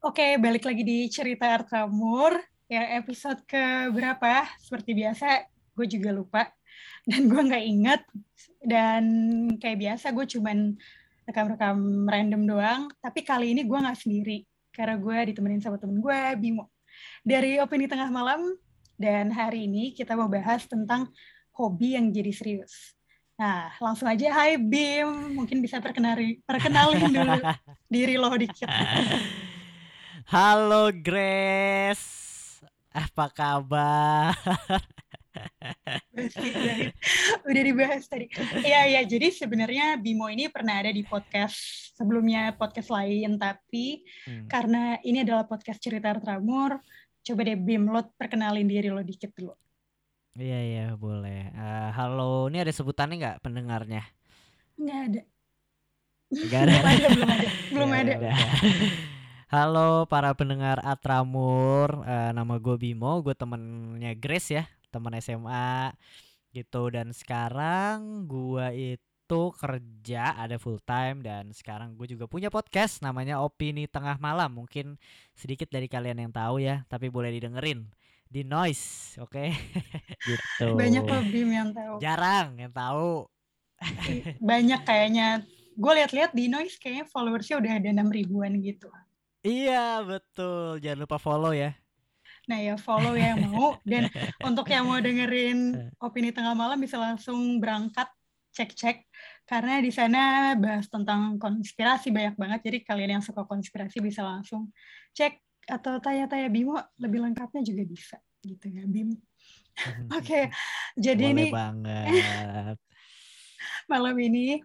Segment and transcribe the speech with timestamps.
[0.00, 2.32] Oke, balik lagi di cerita Artramur.
[2.72, 4.48] Ya, episode ke berapa?
[4.56, 5.44] Seperti biasa,
[5.76, 6.48] gue juga lupa.
[7.04, 8.00] Dan gue nggak inget.
[8.64, 9.04] Dan
[9.60, 10.72] kayak biasa, gue cuman
[11.28, 12.82] rekam-rekam random doang.
[12.96, 14.48] Tapi kali ini gue nggak sendiri.
[14.72, 16.72] Karena gue ditemenin sama temen gue, Bimo.
[17.20, 18.56] Dari Opini Tengah Malam.
[18.96, 21.12] Dan hari ini kita mau bahas tentang
[21.52, 22.96] hobi yang jadi serius.
[23.36, 25.36] Nah, langsung aja, hai Bim.
[25.36, 27.36] Mungkin bisa perkenali, perkenalin dulu
[27.92, 28.64] diri lo dikit.
[30.30, 32.06] Halo Grace,
[32.94, 34.30] apa kabar?
[37.50, 38.30] Udah dibahas tadi.
[38.62, 39.02] Iya, iya.
[39.02, 41.58] Jadi sebenarnya Bimo ini pernah ada di podcast
[41.98, 44.46] sebelumnya podcast lain, tapi hmm.
[44.46, 46.78] karena ini adalah podcast cerita Tramur,
[47.26, 49.58] coba deh Bim lo perkenalin diri lo dikit dulu.
[50.38, 51.50] Iya iya boleh.
[51.58, 54.06] Uh, halo, ini ada sebutannya nggak pendengarnya?
[54.78, 55.22] Nggak ada.
[56.30, 56.74] Nggak ada.
[57.18, 57.48] belum ada.
[57.74, 58.14] Belum ada.
[58.22, 59.09] Belum ada.
[59.50, 65.90] Halo para pendengar Atramur, uh, nama gue Bimo, gue temennya Grace ya, teman SMA
[66.54, 66.86] gitu.
[66.86, 73.42] Dan sekarang gue itu kerja ada full time dan sekarang gue juga punya podcast namanya
[73.42, 74.54] Opini Tengah Malam.
[74.54, 74.94] Mungkin
[75.34, 77.90] sedikit dari kalian yang tahu ya, tapi boleh didengerin
[78.30, 79.34] di noise, oke?
[79.34, 79.50] Okay?
[80.30, 80.78] gitu.
[80.78, 81.98] Banyak loh Bim yang tahu.
[81.98, 83.26] Jarang yang tahu.
[84.38, 85.42] Banyak kayaknya.
[85.74, 88.86] Gue lihat-lihat di noise kayaknya followersnya udah ada enam ribuan gitu.
[89.40, 91.72] Iya betul, jangan lupa follow ya.
[92.44, 94.10] Nah ya follow ya yang mau dan
[94.48, 98.08] untuk yang mau dengerin opini tengah malam bisa langsung berangkat
[98.50, 99.06] cek-cek
[99.46, 104.74] karena di sana bahas tentang konspirasi banyak banget jadi kalian yang suka konspirasi bisa langsung
[105.14, 105.38] cek
[105.70, 109.14] atau tanya-tanya Bimo lebih lengkapnya juga bisa gitu ya Bim.
[110.18, 110.44] Oke, okay.
[110.98, 112.76] jadi Boleh ini banget.
[113.92, 114.60] malam ini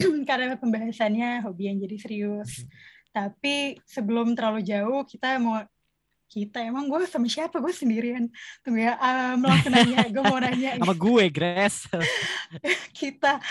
[0.28, 2.68] karena pembahasannya hobi yang jadi serius.
[3.10, 5.58] Tapi sebelum terlalu jauh kita mau
[6.30, 7.58] kita emang gue sama siapa?
[7.58, 8.30] Gue sendirian.
[8.62, 11.90] Tunggu ya um, langsung nanya gue mau nanya sama gue Grace
[13.00, 13.42] kita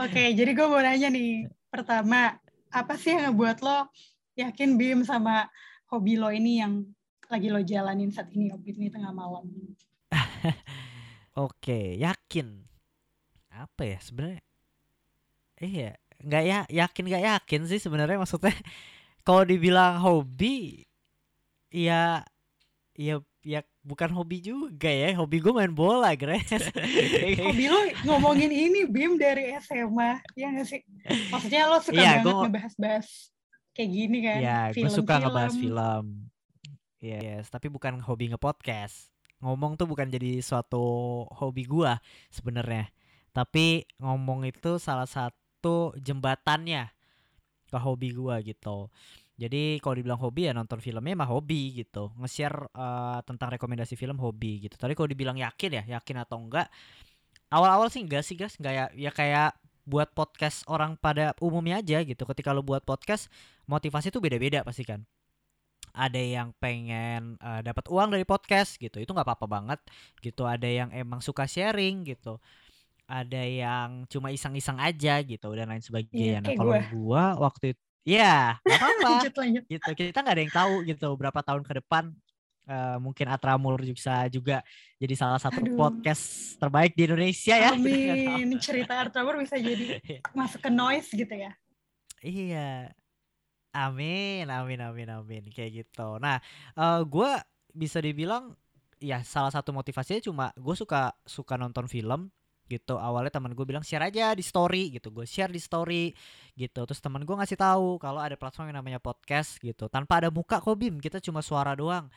[0.00, 1.48] oke okay, jadi gue mau nanya nih.
[1.68, 2.40] Pertama
[2.72, 3.92] apa sih yang ngebuat lo
[4.36, 5.48] yakin Bim sama
[5.92, 6.84] hobi lo ini yang
[7.26, 9.50] lagi lo jalanin saat ini hobi ini tengah malam?
[11.36, 12.64] Oke, yakin.
[13.52, 14.42] Apa ya sebenarnya?
[15.56, 18.54] Iya, nggak ya yakin nggak yakin sih sebenarnya maksudnya.
[19.26, 20.86] Kalau dibilang hobi,
[21.66, 22.22] ya,
[22.94, 25.18] ya, ya bukan hobi juga ya.
[25.18, 26.70] Hobi gue main bola, Grace.
[27.42, 30.80] hobi lo ngomongin ini Bim dari SMA, ya nggak sih?
[31.34, 32.42] Maksudnya lo suka iya, banget gua...
[32.46, 33.08] ngebahas-bahas
[33.76, 36.04] kayak gini kan Iya, gue suka ngebahas film
[36.96, 39.12] Iya, yes, tapi bukan hobi ngepodcast
[39.44, 40.80] ngomong tuh bukan jadi suatu
[41.28, 42.00] hobi gua
[42.32, 42.88] sebenarnya
[43.36, 45.36] tapi ngomong itu salah satu
[45.98, 46.90] jembatannya
[47.66, 48.88] ke hobi gua gitu
[49.36, 54.16] jadi kalau dibilang hobi ya nonton filmnya mah hobi gitu nge-share uh, tentang rekomendasi film
[54.16, 56.70] hobi gitu tapi kalau dibilang yakin ya yakin atau enggak
[57.52, 59.50] awal-awal sih enggak sih guys enggak ya ya kayak
[59.86, 62.26] buat podcast orang pada umumnya aja gitu.
[62.26, 63.30] Ketika lo buat podcast,
[63.70, 65.06] motivasi tuh beda-beda pasti kan.
[65.96, 69.80] Ada yang pengen uh, dapat uang dari podcast gitu, itu nggak apa-apa banget
[70.20, 70.44] gitu.
[70.44, 72.42] Ada yang emang suka sharing gitu.
[73.06, 76.42] Ada yang cuma iseng-iseng aja gitu dan lain sebagainya.
[76.42, 79.26] Iya, nah kalau gua waktu itu Ya, apa-apa.
[79.66, 79.90] gitu.
[79.98, 82.14] Kita nggak ada yang tahu gitu berapa tahun ke depan
[82.70, 84.62] uh, mungkin Atramur bisa juga
[85.02, 85.74] jadi salah satu Aduh.
[85.74, 87.74] podcast terbaik di Indonesia ya.
[87.76, 88.54] Amin.
[88.62, 89.98] Cerita Atramur bisa jadi
[90.38, 91.52] masuk ke noise gitu ya.
[92.22, 92.94] Iya.
[93.76, 95.44] Amin, amin, amin, amin.
[95.52, 96.16] Kayak gitu.
[96.16, 96.40] Nah,
[96.78, 97.30] uh, eh, gue
[97.76, 98.56] bisa dibilang
[98.96, 102.32] ya salah satu motivasinya cuma gue suka suka nonton film
[102.66, 102.98] gitu.
[102.98, 105.14] Awalnya teman gue bilang share aja di story gitu.
[105.14, 106.10] Gue share di story
[106.58, 106.82] gitu.
[106.82, 109.86] Terus teman gue ngasih tahu kalau ada platform yang namanya podcast gitu.
[109.86, 110.98] Tanpa ada muka kok bim.
[110.98, 112.10] Kita cuma suara doang.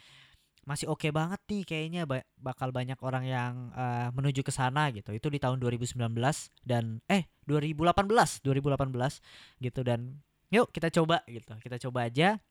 [0.66, 2.02] Masih oke okay banget nih kayaknya.
[2.10, 5.14] Ba bakal banyak orang yang uh, menuju ke sana gitu.
[5.14, 5.98] Itu di tahun 2019
[6.66, 9.80] dan eh 2018, 2018 gitu.
[9.86, 10.18] Dan
[10.50, 11.54] yuk kita coba gitu.
[11.62, 12.42] Kita coba aja.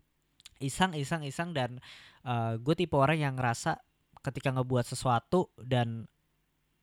[0.59, 1.79] Iseng iseng iseng dan
[2.27, 3.79] uh, gue tipe orang yang ngerasa
[4.23, 6.11] ketika ngebuat sesuatu dan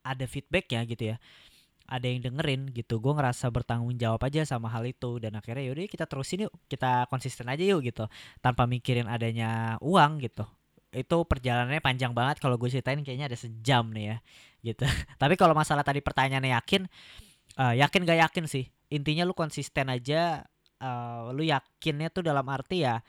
[0.05, 1.17] ada feedback ya gitu ya.
[1.85, 3.01] Ada yang dengerin gitu.
[3.01, 5.17] Gue ngerasa bertanggung jawab aja sama hal itu.
[5.17, 6.53] Dan akhirnya yaudah kita terusin yuk.
[6.69, 8.05] Kita konsisten aja yuk gitu.
[8.41, 10.45] Tanpa mikirin adanya uang gitu.
[10.93, 12.41] Itu perjalanannya panjang banget.
[12.41, 14.17] Kalau gue ceritain kayaknya ada sejam nih ya
[14.65, 14.85] gitu.
[15.21, 16.81] Tapi kalau masalah tadi pertanyaannya yakin
[17.61, 18.65] uh, yakin gak yakin sih.
[18.89, 20.41] Intinya lu konsisten aja
[20.81, 23.01] uh, lu yakinnya tuh dalam arti ya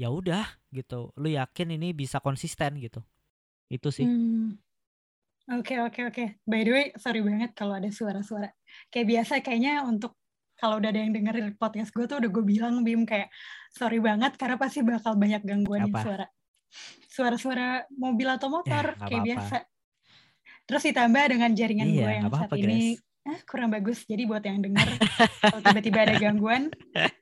[0.00, 1.12] ya udah gitu.
[1.20, 3.04] Lu yakin ini bisa konsisten gitu.
[3.68, 4.08] Itu sih.
[4.08, 4.63] Hmm.
[5.46, 6.24] Oke oke oke.
[6.42, 8.48] By the way, sorry banget kalau ada suara-suara.
[8.88, 10.16] Kayak biasa kayaknya untuk
[10.54, 13.28] kalau udah ada yang dengerin podcast gue tuh udah gue bilang Bim kayak
[13.70, 16.00] sorry banget karena pasti bakal banyak gangguan Apa?
[16.00, 16.26] suara
[17.06, 19.26] suara-suara mobil atau motor Ya, kayak apa-apa.
[19.26, 19.56] biasa
[20.64, 22.80] terus ditambah dengan jaringan Iya, gue yang saat ini
[23.24, 24.88] ah, kurang bagus jadi buat yang denger
[25.44, 26.62] kalau tiba-tiba ada gangguan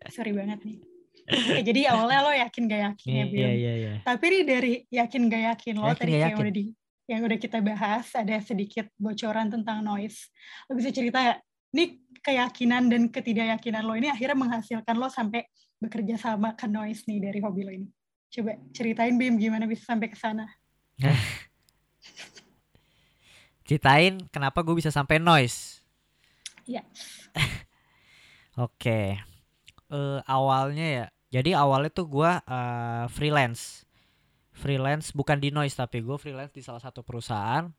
[0.08, 0.78] sorry banget nih
[1.22, 3.92] Oke, jadi awalnya lo yakin gak yakin ya Bim Iya iya iya.
[4.02, 6.36] tapi nih dari yakin gak yakin lo Yakin tadi yakin.
[6.38, 6.64] udah di
[7.12, 10.32] yang udah kita bahas ada sedikit bocoran tentang noise.
[10.66, 11.36] Lo bisa cerita ya?
[11.76, 15.44] Nih keyakinan dan ketidakyakinan lo ini akhirnya menghasilkan lo sampai
[15.76, 17.88] bekerja sama ke noise nih dari hobi lo ini.
[18.32, 20.48] Coba ceritain Bim gimana bisa sampai ke sana.
[23.68, 25.84] Ceritain kenapa gue bisa sampai noise.
[26.64, 26.82] Iya.
[28.64, 29.20] Oke.
[29.92, 31.06] Eh, awalnya ya.
[31.32, 33.84] Jadi awalnya tuh gua eh, freelance.
[34.52, 37.72] Freelance bukan di noise tapi gue freelance di salah satu perusahaan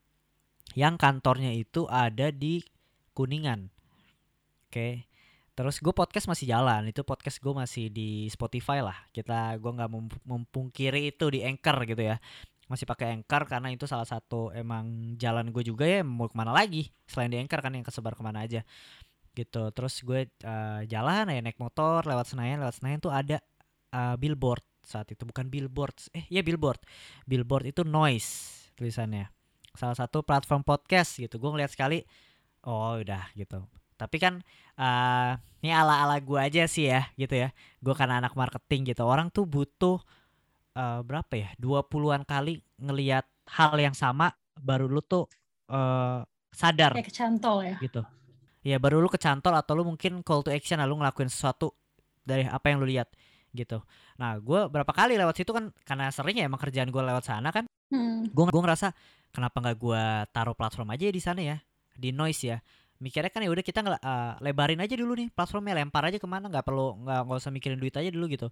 [0.73, 2.65] yang kantornya itu ada di
[3.13, 3.69] Kuningan.
[4.67, 5.05] Oke.
[5.53, 6.89] Terus gue podcast masih jalan.
[6.89, 8.97] Itu podcast gue masih di Spotify lah.
[9.13, 12.17] Kita gua nggak mem- mempungkiri itu di Anchor gitu ya.
[12.65, 16.49] Masih pakai Anchor karena itu salah satu emang jalan gue juga ya mau ke mana
[16.49, 18.65] lagi selain di Anchor kan yang kesebar ke mana aja
[19.33, 23.41] gitu terus gue eh, jalan ya naik motor lewat Senayan lewat Senayan tuh ada
[23.93, 26.83] eh, billboard saat itu bukan billboard eh ya billboard.
[27.23, 29.31] Billboard itu noise tulisannya.
[29.73, 31.39] Salah satu platform podcast gitu.
[31.39, 32.03] Gue ngeliat sekali
[32.67, 33.63] oh udah gitu.
[33.95, 34.43] Tapi kan
[34.77, 35.31] eh
[35.63, 37.49] ini ala ala gue aja sih ya gitu ya.
[37.79, 39.07] Gue karena anak marketing gitu.
[39.07, 40.03] Orang tuh butuh
[40.75, 41.49] eh, berapa ya?
[41.57, 45.31] 20-an kali ngelihat hal yang sama baru lu tuh
[45.71, 46.21] eh,
[46.51, 46.91] sadar.
[46.93, 47.75] Kayak kecantol ya.
[47.79, 48.03] gitu.
[48.63, 51.75] Ya baru lu kecantol atau lu mungkin call to action lah lu ngelakuin sesuatu
[52.23, 53.11] dari apa yang lu lihat
[53.53, 57.25] gitu nah gue berapa kali lewat situ kan karena sering ya emang kerjaan gue lewat
[57.25, 58.25] sana kan Hmm.
[58.25, 58.89] gue gua ngerasa
[59.29, 61.57] kenapa nggak gue taruh platform aja ya di sana ya
[61.93, 62.57] di noise ya.
[62.97, 66.25] Mikirnya kan ya udah kita ngel- eh, lebarin aja dulu nih platformnya lempar aja ke
[66.25, 68.49] mana nggak perlu nggak nggak usah mikirin duit aja dulu gitu.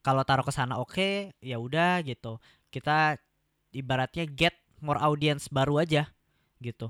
[0.00, 2.40] Kalau taruh ke sana oke ya udah gitu.
[2.72, 3.20] Kita
[3.76, 6.08] ibaratnya get more audience baru aja
[6.62, 6.88] gitu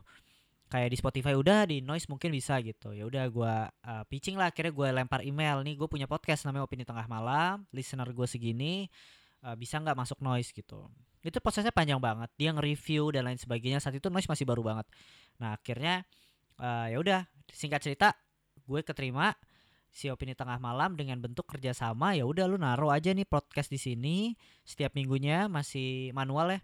[0.74, 2.90] kayak di Spotify udah di noise mungkin bisa gitu.
[2.90, 5.62] Ya udah gua uh, pitching lah akhirnya gue lempar email.
[5.62, 7.62] Nih gue punya podcast namanya opini tengah malam.
[7.70, 8.90] Listener gue segini
[9.46, 10.90] uh, bisa nggak masuk noise gitu.
[11.22, 12.26] Itu prosesnya panjang banget.
[12.34, 13.78] Dia nge-review dan lain sebagainya.
[13.78, 14.90] Saat itu noise masih baru banget.
[15.38, 16.02] Nah akhirnya
[16.58, 17.20] uh, ya udah
[17.54, 18.10] singkat cerita
[18.66, 19.30] gue keterima
[19.94, 22.18] si opini tengah malam dengan bentuk kerjasama.
[22.18, 24.34] Ya udah lu naruh aja nih podcast di sini.
[24.66, 26.60] Setiap minggunya masih manual ya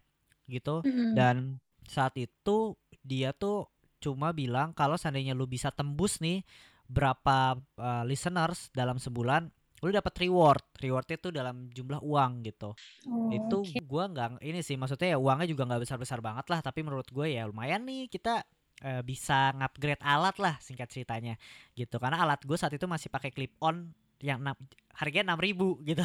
[0.50, 0.82] gitu.
[0.82, 1.14] Hmm.
[1.14, 2.74] dan saat itu
[3.06, 3.70] dia tuh
[4.00, 6.43] cuma bilang kalau seandainya lu bisa tembus nih
[6.91, 9.47] berapa uh, listeners dalam sebulan
[9.81, 10.64] lu dapat reward.
[10.76, 12.76] Rewardnya tuh dalam jumlah uang gitu.
[13.08, 13.81] Oh, itu oke.
[13.85, 17.08] gua nggak ini sih maksudnya ya uangnya juga nggak besar besar banget lah tapi menurut
[17.08, 18.44] gue ya lumayan nih kita
[18.85, 21.35] eh, bisa ngupgrade alat lah singkat ceritanya
[21.73, 21.96] gitu.
[21.96, 23.88] Karena alat gue saat itu masih pakai clip on
[24.20, 26.05] yang enam- harganya enam ribu gitu.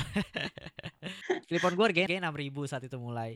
[1.52, 3.36] Clip on gue harganya enam ribu saat itu mulai.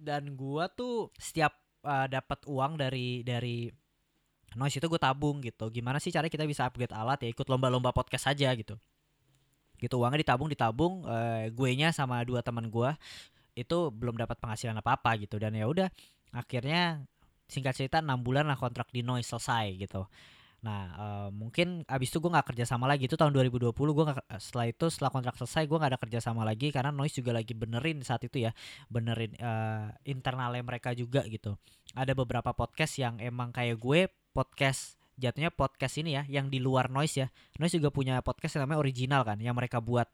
[0.00, 1.52] Dan gua tuh setiap
[1.84, 3.68] uh, dapat uang dari dari
[4.58, 5.70] noise itu gue tabung gitu.
[5.70, 7.22] Gimana sih caranya kita bisa upgrade alat?
[7.22, 8.74] Ya ikut lomba-lomba podcast saja gitu.
[9.80, 13.00] Gitu uangnya ditabung ditabung eh, gue nya sama dua teman gua
[13.56, 15.38] itu belum dapat penghasilan apa apa gitu.
[15.38, 15.88] Dan ya udah
[16.34, 17.06] akhirnya
[17.50, 20.06] singkat cerita enam bulan lah kontrak di noise selesai gitu
[20.60, 24.04] nah eh, mungkin abis itu gue nggak kerja sama lagi itu tahun 2020 gue
[24.36, 27.56] setelah itu setelah kontrak selesai gue nggak ada kerja sama lagi karena noise juga lagi
[27.56, 28.52] benerin saat itu ya
[28.92, 31.56] benerin eh, internalnya mereka juga gitu.
[31.96, 36.88] Ada beberapa podcast yang emang kayak gue podcast jatuhnya podcast ini ya yang di luar
[36.88, 37.28] noise ya.
[37.60, 40.08] Noise juga punya podcast yang namanya original kan yang mereka buat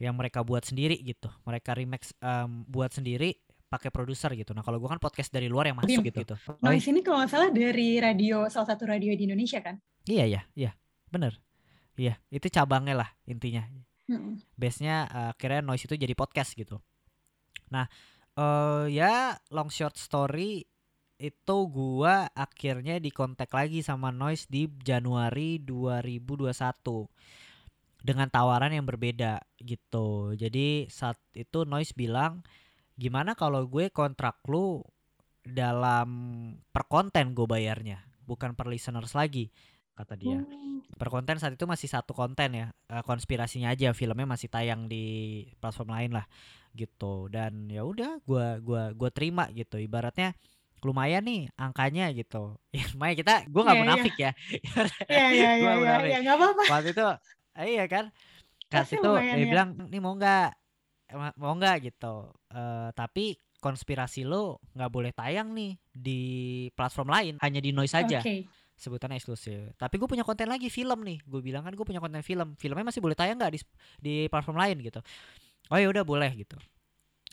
[0.00, 1.28] yang mereka buat sendiri gitu.
[1.44, 3.36] Mereka remix em, buat sendiri
[3.72, 6.12] pakai produser gitu nah kalau gue kan podcast dari luar yang masuk Bim.
[6.12, 9.80] gitu gitu Noise ini kalau nggak salah dari radio salah satu radio di Indonesia kan.
[10.04, 10.76] iya iya iya
[11.08, 11.40] bener
[11.96, 13.64] iya itu cabangnya lah intinya
[14.10, 14.34] Hmm.
[14.58, 16.82] base-nya eh, akhirnya noise itu jadi podcast gitu.
[17.70, 17.86] Nah,
[18.36, 20.66] eh ya long short story
[21.22, 27.06] itu gua akhirnya dikontak lagi sama noise di Januari 2021
[28.02, 30.34] dengan tawaran yang berbeda gitu.
[30.34, 32.42] Jadi saat itu noise bilang
[32.94, 34.82] gimana kalau gue kontrak lu
[35.42, 36.08] dalam
[36.70, 39.50] per konten gue bayarnya, bukan per listeners lagi
[39.92, 40.80] kata dia Oh.
[40.96, 45.04] per konten saat itu masih satu konten ya eh, konspirasinya aja filmnya masih tayang di
[45.58, 46.24] platform lain lah
[46.72, 50.32] gitu dan ya udah gua gua gua terima gitu ibaratnya
[50.80, 53.92] lumayan nih angkanya gitu ya lumayan kita gua nggak Iya, iya.
[53.92, 54.30] munafik ya
[55.12, 56.08] Iya iya Gua iya iya munafik.
[56.08, 56.62] ya, nggak apa-apa.
[56.70, 57.06] waktu itu
[57.52, 58.04] eh, iya kan
[58.64, 59.50] kasih itu lumayan dia ya.
[59.52, 60.46] bilang nih mau nggak
[61.36, 61.76] mau nggak?
[61.88, 62.14] Gitu.
[62.52, 66.20] Eh, tapi konspirasi lo nggak boleh tayang nih di
[66.74, 68.18] platform lain hanya di noise aja.
[68.18, 68.50] Oke.
[68.82, 69.78] sebutannya eksklusif.
[69.78, 71.22] Tapi gue punya konten lagi film nih.
[71.22, 72.58] Gue bilang kan gue punya konten film.
[72.58, 73.60] Filmnya masih boleh tayang nggak di
[74.02, 74.98] di platform lain gitu.
[75.70, 76.58] Oh ya udah boleh gitu.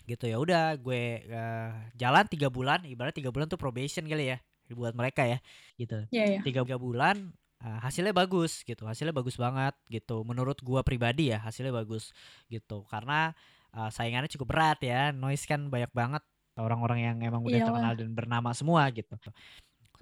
[0.05, 2.86] Gitu ya udah gue uh, jalan tiga bulan.
[2.86, 4.38] Ibarat tiga bulan tuh probation kali ya
[4.69, 5.41] buat mereka ya
[5.81, 6.05] gitu.
[6.13, 6.41] Yeah, yeah.
[6.45, 7.33] tiga bulan
[7.65, 8.86] uh, hasilnya bagus gitu.
[8.86, 10.21] Hasilnya bagus banget gitu.
[10.21, 12.13] Menurut gua pribadi ya hasilnya bagus
[12.45, 12.86] gitu.
[12.86, 13.33] Karena
[13.75, 16.23] uh, saingannya cukup berat ya noise kan banyak banget
[16.59, 17.67] orang-orang yang emang udah Iyalah.
[17.71, 19.15] terkenal dan bernama semua gitu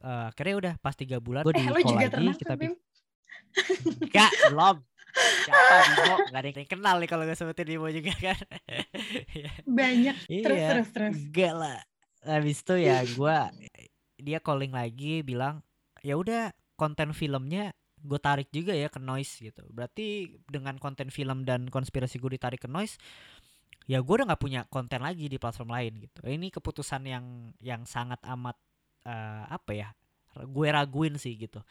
[0.04, 2.74] uh, akhirnya udah pas tiga bulan gue eh, di call lagi kita Bim?
[4.06, 4.78] Enggak, belum.
[5.18, 6.16] Siapa Bimo?
[6.30, 8.40] Gak ada yang kenal nih kalau gak sebutin Bimo juga kan.
[9.80, 10.18] Banyak.
[10.30, 11.16] Terus, iya, terus, terus.
[11.18, 11.80] Enggak lah.
[12.28, 13.38] Habis itu ya gue
[14.18, 15.64] dia calling lagi bilang
[16.02, 21.46] ya udah konten filmnya gue tarik juga ya ke noise gitu berarti dengan konten film
[21.46, 23.02] dan konspirasi gue ditarik ke noise
[23.88, 27.26] ya gue udah nggak punya konten lagi di platform lain gitu ini keputusan yang
[27.64, 28.60] yang sangat amat
[29.08, 29.88] uh, apa ya
[30.44, 31.64] gue raguin sih gitu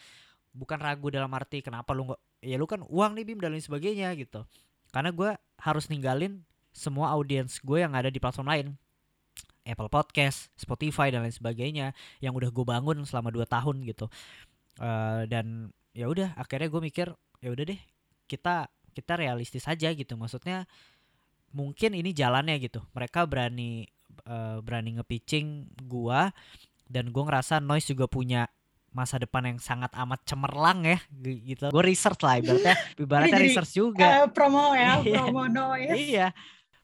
[0.57, 3.63] bukan ragu dalam arti kenapa lu nggak ya lu kan uang nih bim dan lain
[3.63, 4.49] sebagainya gitu
[4.91, 5.31] karena gue
[5.61, 6.41] harus ninggalin
[6.73, 8.69] semua audiens gue yang ada di platform lain
[9.67, 11.91] Apple Podcast, Spotify dan lain sebagainya
[12.23, 14.07] yang udah gue bangun selama 2 tahun gitu.
[14.79, 17.11] Uh, dan ya udah akhirnya gue mikir
[17.43, 17.81] ya udah deh
[18.31, 20.15] kita kita realistis aja gitu.
[20.15, 20.71] Maksudnya
[21.57, 22.85] mungkin ini jalannya gitu.
[22.93, 23.89] Mereka berani
[24.29, 26.29] uh, berani ngepitching gua
[26.87, 28.47] dan gue ngerasa Noise juga punya
[28.95, 31.73] masa depan yang sangat amat cemerlang ya gitu.
[31.73, 34.25] Gue research lah ibaratnya ibaratnya research juga.
[34.25, 35.21] Uh, promo ya, iya.
[35.25, 35.97] promo Noise.
[35.97, 36.29] iya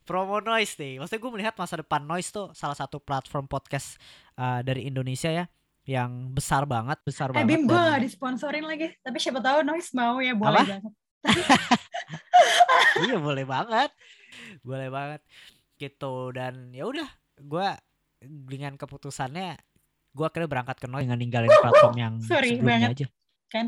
[0.02, 0.98] promo noise nih.
[0.98, 3.96] Maksudnya gue melihat masa depan noise tuh salah satu platform podcast
[4.36, 5.46] uh, dari Indonesia ya
[5.82, 7.48] yang besar banget, besar eh, banget.
[7.48, 8.02] Bim, gue dan...
[8.02, 8.94] disponsorin lagi.
[9.02, 10.62] Tapi siapa tahu noise mau ya boleh Apa?
[10.68, 10.92] banget.
[13.06, 13.90] iya boleh banget,
[14.68, 15.20] boleh banget.
[15.76, 16.14] Gitu.
[16.34, 17.08] Dan ya udah
[17.42, 17.68] gue
[18.22, 19.58] dengan keputusannya
[20.12, 22.96] gue akhirnya berangkat ke noise dengan ninggalin platform yang Sorry sebelumnya banget.
[22.96, 23.06] aja.
[23.52, 23.66] Kan?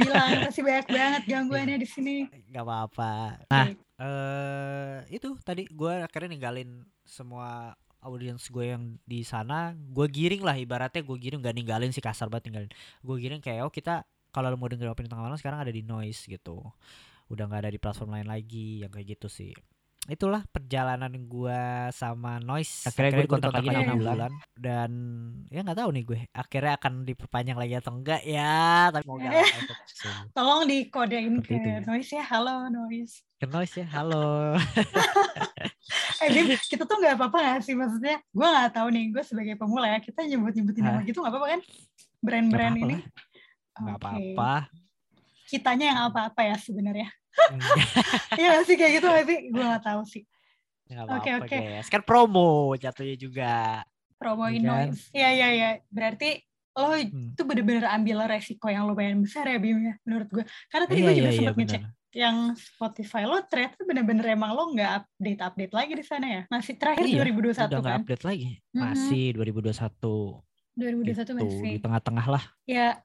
[0.00, 2.14] Bilang masih banyak banget gangguannya di sini.
[2.52, 3.12] Gak apa-apa.
[3.48, 9.72] Nah okay eh itu tadi gue akhirnya ninggalin semua audiens gue yang di sana.
[9.72, 12.70] Gue giring lah ibaratnya gue giring gak ninggalin si kasar banget ninggalin.
[13.00, 14.02] Gue giring kayak oh kita
[14.34, 16.58] kalau mau dengerin opini tengah malam sekarang ada di noise gitu.
[17.30, 19.54] Udah nggak ada di platform lain lagi yang kayak gitu sih
[20.04, 22.84] itulah perjalanan gua sama noise.
[22.84, 24.32] Akhirnya, akhirnya gue kontrak lagi enam bulan.
[24.52, 24.90] Dan
[25.48, 29.32] ya nggak tahu nih gue akhirnya akan diperpanjang lagi atau enggak ya tapi mau gak
[30.36, 31.70] tolong dikodein ke itu.
[31.88, 32.24] noise ya.
[32.28, 33.24] Halo noise.
[33.40, 34.56] Ke noise ya halo.
[36.20, 39.54] Eh Bim, kita tuh nggak apa-apa gak sih maksudnya gue nggak tahu nih gue sebagai
[39.56, 41.60] pemula ya kita nyebut nyebutin nama gitu nggak apa-apa kan?
[42.24, 42.96] Brand-brand ini?
[43.74, 44.83] nggak apa-apa
[45.54, 47.08] kitanya yang apa-apa ya sebenarnya
[48.40, 49.38] Iya sih kayak gitu sih?
[49.50, 50.22] Gue gak tahu sih.
[50.90, 51.48] Oke oke.
[51.48, 51.90] Okay, okay.
[51.90, 53.82] Kan promo jatuhnya juga.
[54.20, 54.68] Promo iya kan?
[54.70, 55.10] noise.
[55.10, 55.68] Iya iya iya.
[55.90, 56.38] Berarti
[56.74, 57.38] lo hmm.
[57.38, 60.44] tuh bener-bener ambil resiko yang lumayan besar ya Bim ya menurut gue.
[60.70, 61.82] Karena tadi iya, gue juga iya, sempat iya, ngecek
[62.14, 66.78] yang Spotify lo ternyata bener-bener emang lo nggak update update lagi di sana ya masih
[66.78, 69.74] terakhir iya, 2021 udah kan udah update lagi masih mm -hmm.
[70.78, 73.02] 2021 2021 gitu, masih di tengah-tengah lah ya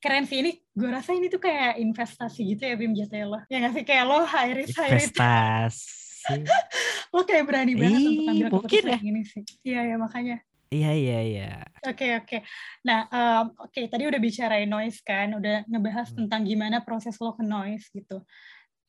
[0.00, 3.56] keren sih ini gue rasa ini tuh kayak investasi gitu ya Bim jatuhnya lo ya
[3.64, 6.44] nggak sih kayak lo high risk high risk investasi
[7.14, 10.90] lo kayak berani banget Ii, untuk ambil mungkin ya ini sih iya ya makanya Iya
[10.98, 11.52] iya iya.
[11.86, 12.42] Oke oke.
[12.82, 16.26] Nah um, oke okay, tadi udah bicarain noise kan, udah ngebahas hmm.
[16.26, 18.18] tentang gimana proses lo ke noise gitu.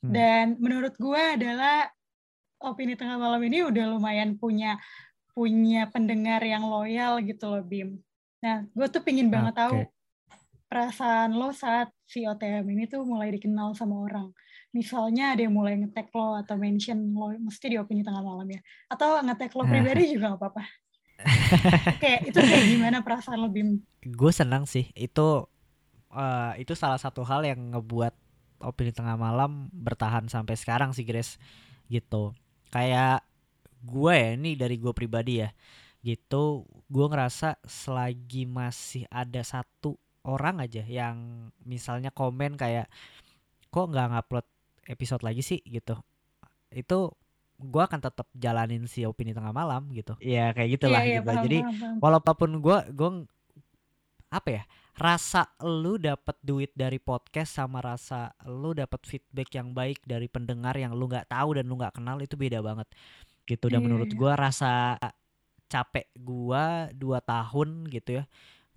[0.02, 0.10] Hmm.
[0.10, 1.86] Dan menurut gue adalah
[2.66, 4.82] opini tengah malam ini udah lumayan punya
[5.38, 8.02] punya pendengar yang loyal gitu loh Bim.
[8.42, 9.62] Nah gue tuh pingin banget okay.
[9.62, 9.78] tahu
[10.68, 14.32] perasaan lo saat si OTM ini tuh mulai dikenal sama orang?
[14.76, 18.62] Misalnya ada yang mulai ngetek lo atau mention lo, mesti di opini tengah malam ya.
[18.92, 20.64] Atau ngetek lo pribadi juga gak apa-apa.
[22.04, 23.82] kayak itu kayak gimana perasaan lo Bim?
[24.06, 24.92] Gue senang sih.
[24.94, 25.50] Itu
[26.14, 28.14] uh, itu salah satu hal yang ngebuat
[28.62, 31.42] opini tengah malam bertahan sampai sekarang sih Grace
[31.90, 32.36] gitu.
[32.70, 33.26] Kayak
[33.82, 35.50] gue ya ini dari gue pribadi ya
[36.02, 42.92] gitu gue ngerasa selagi masih ada satu orang aja yang misalnya komen kayak
[43.72, 44.48] kok nggak ngupload
[44.92, 45.60] episode lagi sih?
[45.64, 45.96] gitu.
[46.72, 47.16] Itu
[47.58, 50.14] gue akan tetap jalanin si opini tengah malam gitu.
[50.22, 53.10] Ya kayak gitulah yeah, yeah, gitu paham, jadi paham, walaupun gue gue
[54.28, 54.64] apa ya
[54.98, 60.74] rasa lu dapat duit dari podcast sama rasa lu dapat feedback yang baik dari pendengar
[60.78, 62.86] yang lu nggak tahu dan lu nggak kenal itu beda banget.
[63.50, 63.66] Gitu.
[63.74, 64.20] Dan yeah, menurut yeah.
[64.22, 64.74] gue rasa
[65.68, 66.64] capek gue
[66.96, 68.26] dua tahun gitu ya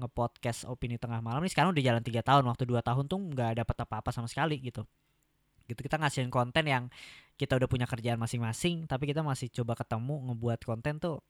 [0.01, 3.61] ngepodcast opini tengah malam ini sekarang udah jalan tiga tahun waktu dua tahun tuh nggak
[3.65, 4.89] dapat apa-apa sama sekali gitu.
[5.69, 6.85] Gitu kita ngasihin konten yang
[7.37, 11.21] kita udah punya kerjaan masing-masing tapi kita masih coba ketemu ngebuat konten tuh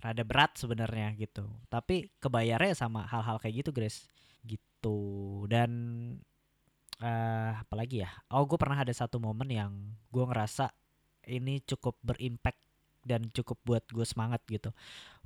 [0.00, 1.44] rada berat sebenarnya gitu.
[1.68, 4.08] Tapi kebayarnya sama hal-hal kayak gitu Grace.
[4.42, 4.98] Gitu.
[5.46, 5.70] Dan
[7.04, 8.10] uh, apalagi ya?
[8.32, 9.72] Oh gue pernah ada satu momen yang
[10.08, 10.72] gue ngerasa
[11.28, 12.69] ini cukup berimpact
[13.10, 14.70] dan cukup buat gue semangat gitu.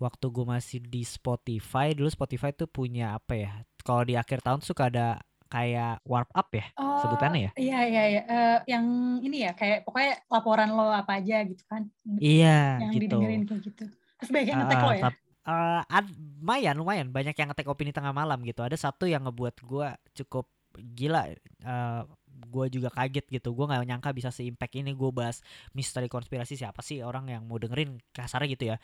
[0.00, 3.52] Waktu gue masih di Spotify dulu Spotify tuh punya apa ya
[3.84, 5.20] kalau di akhir tahun suka ada
[5.52, 7.50] kayak warp up ya oh, sebutannya ya?
[7.54, 8.22] iya iya iya.
[8.26, 8.84] Uh, yang
[9.22, 11.86] ini ya kayak pokoknya laporan lo apa aja gitu kan
[12.18, 13.06] iya yang gitu.
[13.06, 13.84] didengerin kayak gitu.
[14.18, 15.02] Terus banyak yang ngetek uh, lo ya?
[15.44, 16.06] uh, ad,
[16.40, 17.06] lumayan lumayan.
[17.12, 18.64] Banyak yang ngetek opini tengah malam gitu.
[18.64, 19.88] Ada satu yang ngebuat gue
[20.24, 21.30] cukup gila
[21.62, 22.02] uh,
[22.46, 23.52] gue juga kaget gitu.
[23.56, 24.92] Gue nggak nyangka bisa seimpact ini.
[24.94, 25.40] Gue bahas
[25.72, 28.76] misteri konspirasi siapa sih orang yang mau dengerin kasarnya gitu ya.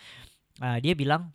[0.60, 1.32] Uh, dia bilang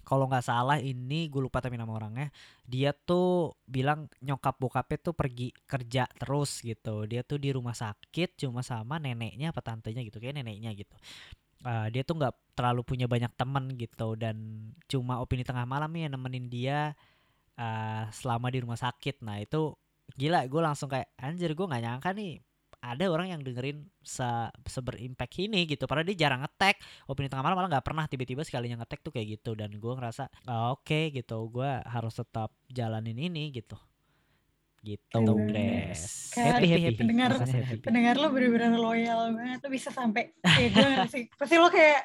[0.00, 2.32] kalau nggak salah ini gue lupa tapi nama orangnya
[2.64, 7.04] dia tuh bilang nyokap bokapnya tuh pergi kerja terus gitu.
[7.06, 10.96] Dia tuh di rumah sakit cuma sama neneknya apa tantenya gitu kayak neneknya gitu.
[11.60, 14.36] Uh, dia tuh nggak terlalu punya banyak temen gitu dan
[14.88, 16.96] cuma opini tengah malam yang nemenin dia
[17.60, 19.20] uh, selama di rumah sakit.
[19.20, 19.76] Nah itu
[20.16, 22.40] gila gue langsung kayak anjir gue nggak nyangka nih
[22.80, 24.24] ada orang yang dengerin se
[24.64, 25.84] seberimpact ini gitu.
[25.84, 26.80] Padahal dia jarang ngetek.
[27.04, 29.52] Opini tengah malam malah nggak pernah tiba-tiba sekalinya ngetek tuh kayak gitu.
[29.52, 31.44] Dan gue ngerasa oh, oke okay, gitu.
[31.52, 33.76] Gue harus tetap jalanin ini gitu.
[34.80, 35.12] Gitu
[35.52, 37.04] guys happy happy.
[37.04, 37.84] pendengar happy.
[37.84, 39.60] pendengar lo bener-bener loyal banget.
[39.60, 42.00] Lo bisa sampai kayak gue ngerasa pasti lo kayak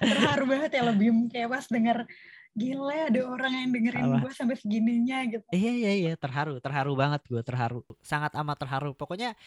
[0.00, 2.08] terharu banget ya lo bim kayak pas denger
[2.58, 5.46] gila ada orang yang dengerin gue sampai segininya gitu.
[5.54, 7.86] Iya iya iya terharu terharu banget gue terharu.
[8.02, 8.90] Sangat amat terharu.
[8.98, 9.38] Pokoknya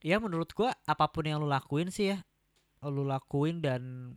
[0.00, 2.18] ya menurut gue apa pun yang lu lakuin sih ya
[2.86, 4.14] lu lakuin dan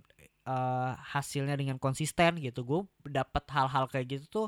[0.47, 2.63] uh, hasilnya dengan konsisten gitu.
[2.63, 4.47] Gue dapat hal-hal kayak gitu tuh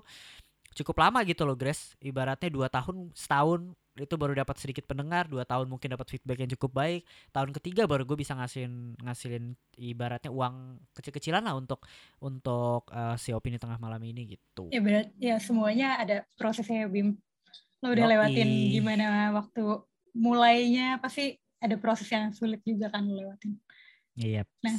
[0.73, 1.93] cukup lama gitu loh Grace.
[1.99, 6.51] Ibaratnya dua tahun setahun itu baru dapat sedikit pendengar dua tahun mungkin dapat feedback yang
[6.57, 11.85] cukup baik tahun ketiga baru gue bisa ngasilin ngasilin ibaratnya uang kecil-kecilan lah untuk
[12.17, 17.13] untuk uh, si opini tengah malam ini gitu ya berat ya semuanya ada prosesnya Bim
[17.85, 18.11] lo udah Yoi.
[18.17, 19.61] lewatin gimana waktu
[20.17, 23.61] mulainya pasti ada proses yang sulit juga kan lo lewatin
[24.17, 24.47] iya yep.
[24.65, 24.77] nah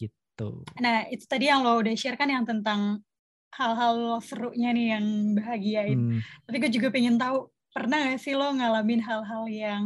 [0.00, 3.04] gitu nah itu tadi yang lo udah share kan yang tentang
[3.52, 6.20] hal-hal serunya nih yang bahagiain hmm.
[6.48, 9.82] tapi gue juga pengen tahu pernah gak sih lo ngalamin hal-hal yang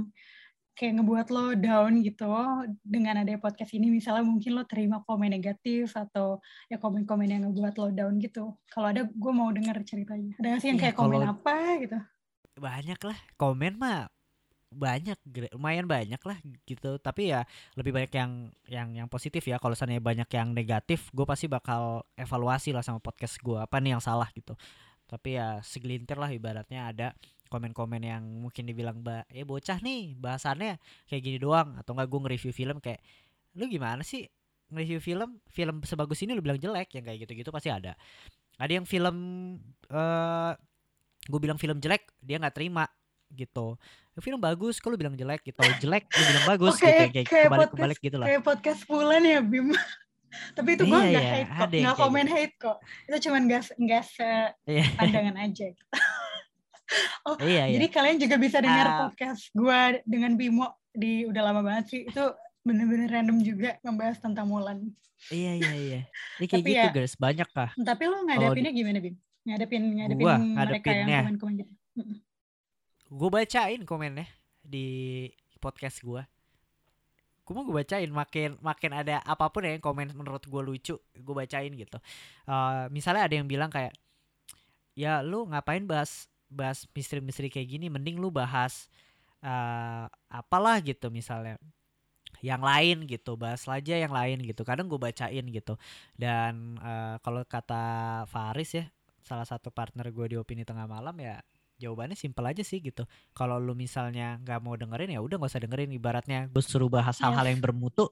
[0.78, 2.30] kayak ngebuat lo down gitu
[2.86, 3.90] dengan ada podcast ini?
[3.90, 6.38] Misalnya mungkin lo terima komen negatif atau
[6.70, 8.54] ya komen-komen yang ngebuat lo down gitu.
[8.70, 10.38] Kalau ada gue mau denger ceritanya.
[10.38, 11.98] Ada gak sih yang iya, kayak ya, komen apa gitu?
[12.62, 14.06] Banyak lah komen mah
[14.70, 15.18] banyak
[15.50, 16.94] lumayan banyak lah gitu.
[17.02, 17.42] Tapi ya
[17.74, 18.30] lebih banyak yang
[18.70, 19.58] yang yang positif ya.
[19.58, 23.58] Kalau misalnya banyak yang negatif gue pasti bakal evaluasi lah sama podcast gue.
[23.58, 24.54] Apa nih yang salah gitu.
[25.10, 27.08] Tapi ya segelintir lah ibaratnya ada
[27.50, 30.78] komen-komen yang mungkin dibilang mbak eh bocah nih bahasannya
[31.10, 31.74] kayak gini doang.
[31.82, 33.02] Atau enggak gue nge-review film kayak
[33.58, 34.24] lu gimana sih
[34.70, 35.30] nge-review film?
[35.50, 36.94] Film sebagus ini lu bilang jelek.
[36.94, 37.98] Yang kayak gitu-gitu pasti ada.
[38.56, 39.16] Ada yang film
[39.90, 40.52] uh, eh,
[41.26, 42.86] gue bilang film jelek dia nggak terima
[43.34, 43.74] gitu.
[44.20, 45.42] Film bagus kalau bilang jelek?
[45.42, 45.58] gitu.
[45.82, 46.94] Jelek lu bilang bagus okay, gitu.
[46.94, 49.74] Kayak, kayak kebalik kebalik gitu lah kayak podcast bulan ya Bim?
[50.56, 52.34] Tapi itu gue nggak iya, hate kok nggak komen gitu.
[52.38, 52.78] hate kok.
[53.10, 54.08] Itu cuman gas gas
[54.62, 54.86] iya.
[54.94, 55.66] pandangan aja.
[55.74, 55.84] gitu.
[57.28, 57.74] oh, iya, iya.
[57.78, 62.00] Jadi kalian juga bisa dengar uh, podcast gue dengan Bimo di udah lama banget sih.
[62.06, 62.34] Itu
[62.66, 64.90] bener-bener random juga membahas tentang Mulan.
[65.28, 66.00] Iya iya iya.
[66.40, 67.70] Ini kayak tapi gitu ya, guys, banyak kah?
[67.76, 69.16] Tapi lo ngadepinnya gimana Bim?
[69.40, 71.72] Ngadepin ngadepin gua, mereka yang komen-komen gitu.
[73.10, 74.28] Gue bacain komennya
[74.62, 75.26] di
[75.58, 76.22] podcast gue.
[77.42, 80.94] Gue mau gue bacain makin makin ada apa pun ya yang komen menurut gue lucu,
[80.96, 81.98] gue bacain gitu.
[82.46, 83.90] Uh, misalnya ada yang bilang kayak
[84.94, 88.90] ya lu ngapain bahas bahas misteri-misteri kayak gini mending lu bahas
[89.40, 91.56] uh, apalah gitu misalnya.
[92.40, 94.64] Yang lain gitu bahas aja yang lain gitu.
[94.64, 95.76] Kadang gue bacain gitu.
[96.16, 98.84] Dan uh, kalau kata Faris ya
[99.20, 101.38] salah satu partner gue di opini tengah malam ya
[101.80, 103.04] jawabannya simpel aja sih gitu.
[103.36, 105.92] Kalau lu misalnya nggak mau dengerin ya udah nggak usah dengerin.
[105.92, 108.08] Ibaratnya gue suruh bahas hal-hal yang bermutu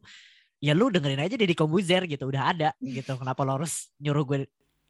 [0.59, 3.17] ya lu dengerin aja di Kombuzer gitu udah ada gitu.
[3.17, 4.39] Kenapa lo harus nyuruh gue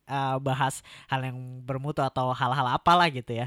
[0.08, 3.46] uh, bahas hal yang bermutu atau hal-hal apalah gitu ya.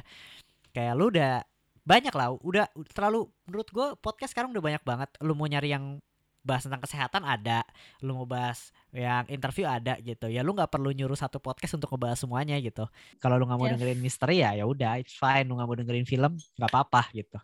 [0.71, 1.43] Kayak lu udah
[1.81, 5.09] banyak lah udah terlalu menurut gue podcast sekarang udah banyak banget.
[5.25, 5.97] Lu mau nyari yang
[6.41, 7.61] bahas tentang kesehatan ada
[8.01, 10.25] lu mau bahas yang interview ada gitu.
[10.29, 12.85] Ya lu nggak perlu nyuruh satu podcast untuk ngebahas semuanya gitu.
[13.21, 13.73] Kalau lu nggak mau yes.
[13.77, 15.45] dengerin misteri ya ya udah it's fine.
[15.45, 17.37] Lu nggak mau dengerin film nggak apa-apa gitu.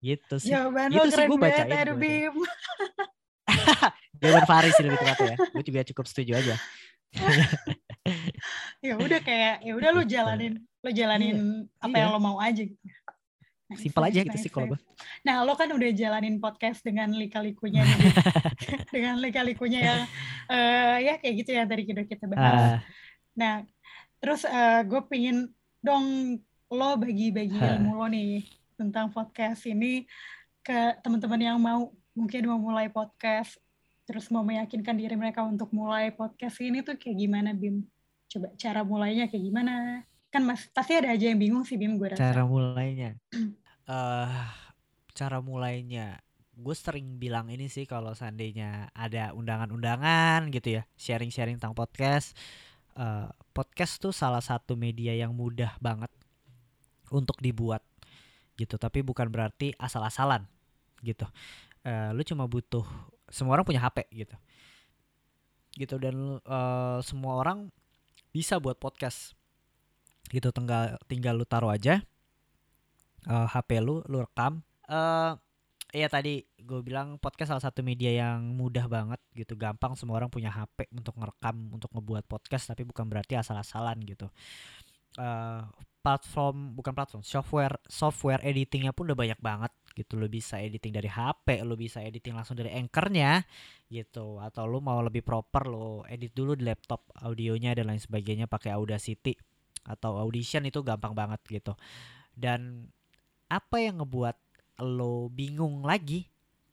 [0.00, 0.54] Gitu sih.
[0.54, 1.68] Jawaban gitu sih gue bacain
[4.22, 5.36] jawaban Faris lebih tepatnya ya.
[5.50, 6.54] Gue juga cukup setuju aja
[8.86, 11.36] ya udah kayak ya udah lu jalanin lu jalanin
[11.68, 12.00] iya, apa iya.
[12.06, 12.88] yang lo mau aja gitu.
[13.70, 14.80] Nah, simpel aja gitu sih kalau gue
[15.22, 17.86] nah lo kan udah jalanin podcast dengan lika-likunya
[18.94, 20.00] dengan lika-likunya yang
[20.50, 22.58] uh, ya kayak gitu ya tadi kita kita bahas.
[22.58, 22.78] Uh.
[23.38, 23.54] nah
[24.18, 25.46] terus uh, gue pingin
[25.84, 26.36] dong
[26.70, 28.42] lo bagi-bagi ilmu lo nih
[28.74, 30.08] tentang podcast ini
[30.66, 33.54] ke teman-teman yang mau mungkin mau mulai podcast
[34.10, 37.86] terus mau meyakinkan diri mereka untuk mulai podcast ini tuh kayak gimana Bim?
[38.26, 40.02] Coba cara mulainya kayak gimana?
[40.34, 42.18] Kan mas pasti ada aja yang bingung sih Bim gue rasa.
[42.18, 43.14] Cara mulainya,
[43.86, 44.50] uh,
[45.18, 46.18] cara mulainya,
[46.58, 52.34] gue sering bilang ini sih kalau seandainya ada undangan-undangan gitu ya, sharing-sharing tentang podcast.
[52.98, 56.10] Uh, podcast tuh salah satu media yang mudah banget
[57.14, 57.86] untuk dibuat
[58.58, 60.44] gitu tapi bukan berarti asal-asalan
[61.00, 61.24] gitu
[61.86, 62.84] uh, lu cuma butuh
[63.30, 64.36] semua orang punya HP gitu.
[65.78, 67.70] Gitu dan uh, semua orang
[68.34, 69.38] bisa buat podcast.
[70.30, 72.02] Gitu tinggal tinggal lu taruh aja
[73.26, 74.62] uh, eh, HP lu lu rekam.
[74.90, 75.34] Uh,
[75.90, 79.54] ya tadi gue bilang podcast salah satu media yang mudah banget gitu.
[79.54, 84.30] Gampang semua orang punya HP untuk ngerekam untuk ngebuat podcast tapi bukan berarti asal-asalan gitu
[85.18, 85.64] uh,
[86.00, 90.16] platform bukan platform software software editingnya pun udah banyak banget gitu.
[90.16, 93.44] Lo bisa editing dari HP lo bisa editing langsung dari anchornya
[93.92, 94.40] gitu.
[94.40, 98.72] Atau lo mau lebih proper lo edit dulu di laptop audionya dan lain sebagainya pakai
[98.72, 99.36] Audacity
[99.84, 101.72] atau Audition itu gampang banget gitu.
[102.32, 102.88] Dan
[103.50, 104.36] apa yang ngebuat
[104.80, 106.28] lo bingung lagi?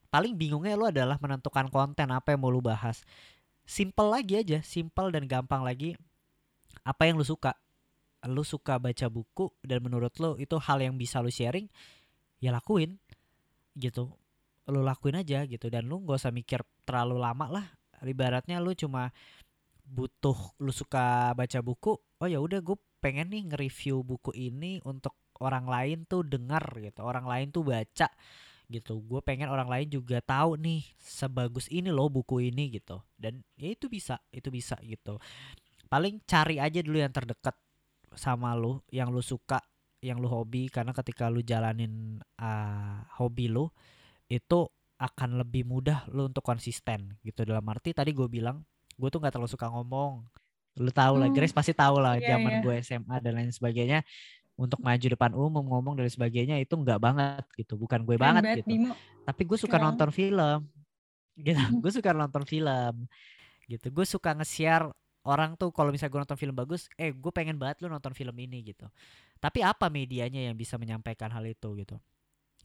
[0.07, 3.03] Paling bingungnya lo adalah menentukan konten apa yang mau lo bahas.
[3.67, 5.99] Simple lagi aja simple dan gampang lagi
[6.87, 7.51] apa yang lo suka
[8.25, 11.69] lu suka baca buku dan menurut lu itu hal yang bisa lu sharing
[12.41, 12.97] ya lakuin
[13.77, 14.09] gitu.
[14.67, 15.69] Lu lakuin aja gitu.
[15.69, 17.65] Dan lu gak usah mikir terlalu lama lah.
[18.01, 19.13] Ibaratnya lu cuma
[19.87, 25.15] butuh lu suka baca buku oh ya udah gue pengen nih nge-review buku ini untuk
[25.39, 27.05] orang lain tuh dengar gitu.
[27.05, 28.09] Orang lain tuh baca
[28.67, 28.99] gitu.
[29.05, 32.99] Gue pengen orang lain juga tahu nih sebagus ini loh buku ini gitu.
[33.15, 35.21] Dan ya itu bisa itu bisa gitu.
[35.87, 37.55] Paling cari aja dulu yang terdekat
[38.19, 39.61] sama lu yang lu suka
[40.01, 43.69] yang lu hobi karena ketika lu jalanin uh, hobi lu
[44.29, 48.65] itu akan lebih mudah lu untuk konsisten gitu dalam arti tadi gue bilang
[48.97, 50.25] gue tuh nggak terlalu suka ngomong
[50.77, 51.37] lu tahu lah hmm.
[51.37, 52.63] Grace pasti tahu lah yeah, zaman yeah.
[52.65, 54.05] gue SMA dan lain sebagainya
[54.57, 58.65] untuk maju depan umum ngomong dan sebagainya itu nggak banget gitu bukan gue Keren banget
[58.65, 58.93] gitu Bimo.
[59.25, 59.85] tapi gue suka Keren.
[59.93, 60.59] nonton film
[61.37, 62.93] gitu gue suka nonton film
[63.69, 64.89] gitu gue suka nge-share
[65.27, 68.33] orang tuh kalau misalnya gue nonton film bagus eh gue pengen banget lu nonton film
[68.39, 68.87] ini gitu.
[69.37, 71.99] Tapi apa medianya yang bisa menyampaikan hal itu gitu?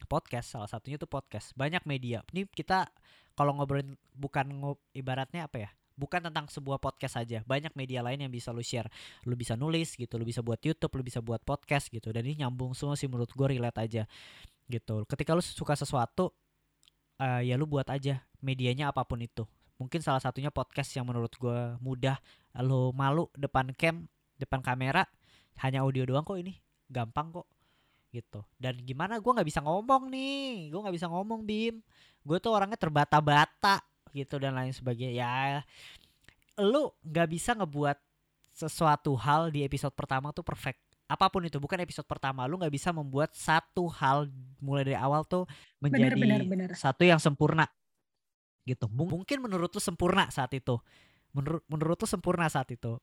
[0.07, 1.51] Podcast salah satunya tuh podcast.
[1.59, 2.23] Banyak media.
[2.31, 2.87] Ini kita
[3.35, 8.25] kalau ngobrolin bukan ngob, ibaratnya apa ya bukan tentang sebuah podcast saja banyak media lain
[8.25, 8.89] yang bisa lu share.
[9.29, 10.15] Lu bisa nulis gitu.
[10.17, 12.15] Lu bisa buat YouTube lu bisa buat podcast gitu.
[12.15, 14.03] Dan ini nyambung semua sih menurut gue relate aja
[14.71, 15.05] gitu.
[15.05, 16.33] Ketika lu suka sesuatu
[17.21, 19.45] uh, ya lu buat aja medianya apa pun itu.
[19.79, 22.19] Mungkin salah satunya podcast yang menurut gue mudah
[22.61, 24.05] lo malu depan cam
[24.37, 25.09] depan kamera
[25.65, 26.61] hanya audio doang kok ini.
[26.93, 27.47] Gampang kok
[28.13, 28.45] gitu.
[28.61, 29.17] Dan gimana?
[29.19, 30.69] Gue nggak bisa ngomong nih.
[30.69, 31.81] Gue nggak bisa ngomong bim.
[32.23, 33.81] Gue tuh orangnya terbata-bata
[34.13, 35.17] gitu dan lain sebagainya.
[35.17, 35.35] Ya
[36.61, 37.97] lu nggak bisa ngebuat
[38.53, 40.79] sesuatu hal di episode pertama tuh perfect.
[41.09, 42.45] Apa pun itu bukan episode pertama.
[42.45, 44.29] Lu nggak bisa membuat satu hal
[44.61, 45.49] mulai dari awal tuh
[45.81, 46.71] menjadi bener, bener, bener.
[46.77, 47.65] satu yang sempurna
[48.69, 48.87] gitu.
[48.93, 50.77] Mungkin menurut lu sempurna saat itu
[51.33, 53.01] menurut menurut lu sempurna saat itu.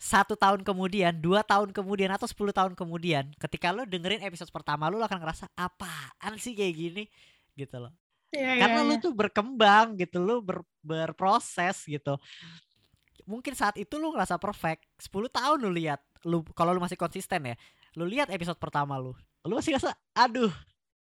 [0.00, 4.88] Satu tahun kemudian dua tahun kemudian atau sepuluh tahun kemudian ketika lo dengerin episode pertama
[4.88, 7.04] lo, lo akan ngerasa apaan sih kayak gini?
[7.52, 7.92] Gitu loh.
[8.34, 12.16] Ya, karena ya, lo tuh berkembang gitu lo ber, berproses gitu.
[13.28, 17.52] Mungkin saat itu lo ngerasa perfect 10 tahun lo lihat lo kalau lo masih konsisten
[17.52, 17.56] ya
[17.94, 19.12] lo lihat episode pertama lo
[19.44, 20.50] lo masih ngerasa aduh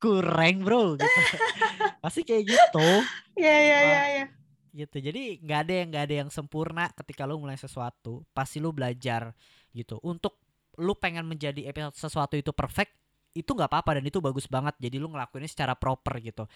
[0.02, 1.06] kurang bro gitu.
[2.04, 2.90] Pasti kayak gitu.
[3.38, 4.41] Ya ya ya ya
[4.72, 4.98] gitu.
[5.00, 9.36] Jadi nggak ada yang nggak ada yang sempurna ketika lu mulai sesuatu pasti lu belajar
[9.76, 10.00] gitu.
[10.04, 10.40] Untuk
[10.80, 12.96] lu pengen menjadi episode sesuatu itu perfect
[13.32, 14.76] itu nggak apa-apa dan itu bagus banget.
[14.80, 16.48] Jadi lu ngelakuinnya secara proper gitu.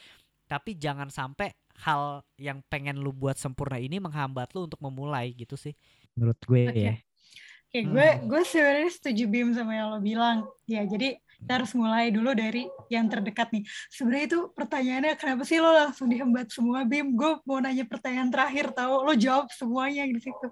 [0.45, 1.51] Tapi jangan sampai
[1.83, 5.75] hal yang pengen lu buat sempurna ini menghambat lu untuk memulai gitu sih.
[6.15, 6.83] Menurut gue okay.
[6.83, 6.95] ya.
[6.95, 10.47] Oke, okay, gue gue sebenarnya setuju Bim sama yang lo bilang.
[10.63, 13.63] Ya, jadi kita harus mulai dulu dari yang terdekat nih.
[13.91, 17.13] Sebenarnya itu pertanyaannya kenapa sih lo langsung dihambat semua Bim?
[17.13, 20.47] Gue mau nanya pertanyaan terakhir tahu lo jawab semuanya di situ.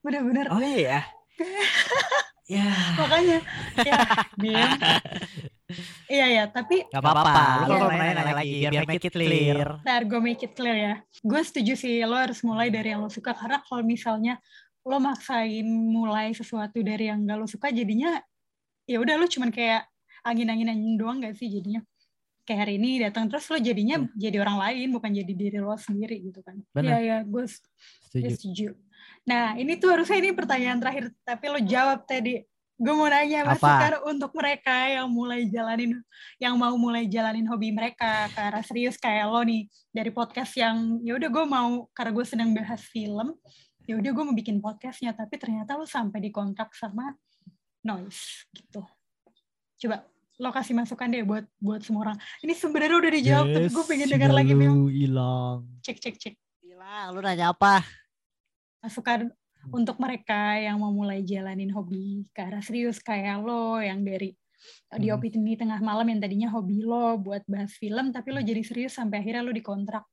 [0.00, 0.46] Bener-bener.
[0.50, 1.04] Oh iya.
[2.56, 2.68] ya.
[2.98, 3.38] Makanya
[3.84, 4.00] ya
[4.38, 4.70] Bim.
[6.06, 7.66] Iya ya, tapi Gak apa-apa.
[7.66, 9.66] Lo kalau nanya, nanya lagi biar, biar make it clear.
[9.82, 10.94] Ntar gue make it clear ya.
[11.26, 14.38] Gue setuju sih lo harus mulai dari yang lo suka karena kalau misalnya
[14.86, 18.22] lo maksain mulai sesuatu dari yang gak lo suka jadinya
[18.86, 19.82] ya udah lo cuman kayak
[20.26, 21.80] angin-anginan doang gak sih jadinya?
[22.46, 24.14] Kayak hari ini datang terus lo jadinya hmm.
[24.14, 26.58] jadi orang lain bukan jadi diri lo sendiri gitu kan?
[26.78, 28.30] Iya ya gue setuju.
[28.34, 28.68] setuju.
[29.26, 32.46] Nah ini tuh harusnya ini pertanyaan terakhir tapi lo jawab tadi.
[32.76, 35.96] Gue mau nanya masukan untuk mereka yang mulai jalanin
[36.36, 41.00] yang mau mulai jalanin hobi mereka ke arah serius kayak lo nih dari podcast yang
[41.00, 43.32] ya udah gue mau karena gue sedang bahas film
[43.88, 47.16] ya udah gue mau bikin podcastnya tapi ternyata lo sampai dikontrak sama
[47.80, 48.84] noise gitu.
[49.80, 50.04] Coba
[50.36, 54.08] lo kasih masukan deh buat buat semua orang ini sebenarnya udah dijawab tapi gue pengen
[54.12, 54.88] dengar lagi Bim.
[54.92, 55.64] hilang.
[55.80, 57.80] cek cek cek Hilang, lu nanya apa?
[58.84, 59.32] masukan
[59.72, 64.30] untuk mereka yang mau mulai jalanin hobi ke arah serius kayak lo yang dari
[64.96, 65.16] di Hmm.
[65.18, 69.20] opini tengah malam yang tadinya hobi lo buat bahas film tapi lo jadi serius sampai
[69.20, 70.04] akhirnya lo dikontrak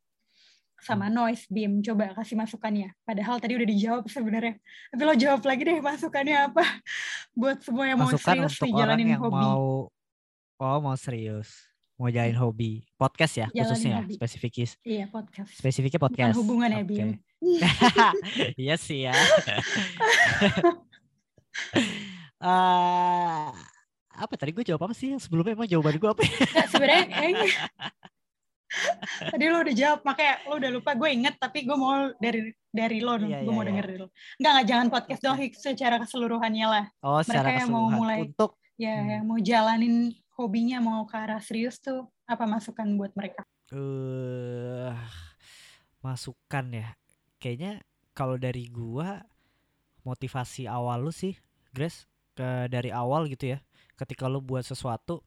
[0.84, 1.16] sama Hmm.
[1.16, 4.60] noise beam coba kasih masukannya padahal tadi udah dijawab sebenarnya
[4.92, 6.64] tapi lo jawab lagi deh masukannya apa
[7.40, 9.68] buat semua yang mau Masukan serius untuk orang jalanin yang hobi mau
[10.58, 11.50] oh mau serius,
[11.96, 12.84] mau jalanin hobi.
[12.96, 14.14] Podcast ya Jalanin khususnya hobi.
[14.14, 14.72] spesifikis.
[14.84, 16.36] iya podcast Spesifiknya bukan podcast.
[16.38, 16.88] hubungan ya Oke.
[16.88, 17.10] Bim
[18.64, 19.14] Iya sih ya.
[22.44, 23.50] Eh,
[24.14, 25.16] apa tadi gue jawab apa sih?
[25.16, 26.22] Sebelumnya emang jawaban gue apa?
[26.22, 26.36] ya?
[26.76, 27.08] Sebenarnya
[29.30, 33.00] tadi lo udah jawab makanya lo udah lupa gue inget tapi gue mau dari dari
[33.00, 33.70] lo dong Iya, gue iya, mau iya.
[33.70, 34.08] denger dari lo
[34.42, 38.58] nggak nggak jangan podcast doang Hik, secara keseluruhannya lah Oh, secara yang mau mulai- Untuk
[38.74, 39.08] ya Hmm.
[39.08, 44.94] yang mau jalanin hobinya mau ke arah serius tuh apa masukan buat mereka eh
[46.04, 46.88] masukan ya.
[47.40, 49.24] Kayaknya kalau dari gua
[50.04, 51.40] motivasi awal lu sih,
[51.72, 53.64] Grace, ke dari awal gitu ya.
[53.96, 55.24] Ketika lu buat sesuatu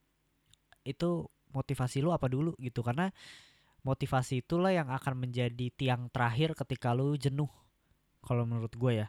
[0.86, 3.10] itu motivasi lu apa dulu gitu karena
[3.82, 7.48] motivasi itulah yang akan menjadi tiang terakhir ketika lu jenuh.
[8.20, 9.08] Kalau menurut gue ya.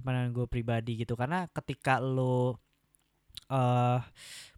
[0.00, 2.56] Pandangan gue pribadi gitu karena ketika lu
[3.50, 4.00] eh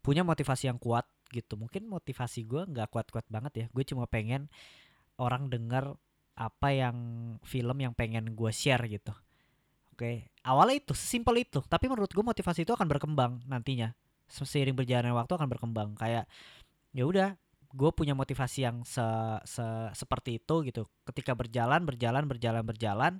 [0.04, 1.56] punya motivasi yang kuat gitu.
[1.56, 3.66] Mungkin motivasi gue nggak kuat-kuat banget ya.
[3.72, 4.48] Gue cuma pengen
[5.20, 5.96] orang denger
[6.36, 6.96] apa yang
[7.44, 9.12] film yang pengen gue share gitu.
[9.92, 11.60] Oke awalnya itu sesimpel itu.
[11.64, 13.92] Tapi menurut gue motivasi itu akan berkembang nantinya.
[14.28, 15.88] Se- seiring berjalannya waktu akan berkembang.
[15.96, 16.28] Kayak
[16.92, 17.28] ya udah
[17.72, 19.04] gue punya motivasi yang se,
[19.48, 20.84] se- seperti itu gitu.
[21.08, 23.12] Ketika berjalan berjalan berjalan berjalan